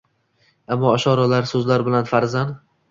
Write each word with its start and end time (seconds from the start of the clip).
imo-ishoralar, 0.77 1.49
soʻzlar 1.55 1.89
bilan 1.91 2.13
farazan 2.15 2.61